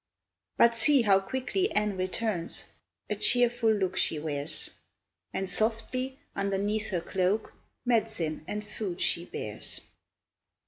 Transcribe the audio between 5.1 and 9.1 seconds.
And softly, underneath her cloak, Med'cine and food